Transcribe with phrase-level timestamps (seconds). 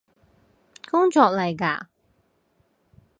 [0.89, 1.87] 工作嚟嘎？